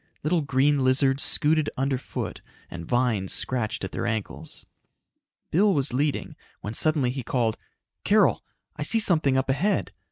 Little 0.23 0.41
green 0.41 0.83
lizards 0.83 1.21
scooted 1.21 1.69
underfoot 1.77 2.41
and 2.71 2.87
vines 2.87 3.31
scratched 3.33 3.83
at 3.83 3.91
their 3.91 4.07
ankles. 4.07 4.65
Bill 5.51 5.75
was 5.75 5.93
leading, 5.93 6.35
when 6.61 6.73
suddenly 6.73 7.11
he 7.11 7.21
called, 7.21 7.55
"Carol, 8.03 8.43
I 8.75 8.81
see 8.81 8.99
something 8.99 9.37
up 9.37 9.47
ahead! 9.47 9.91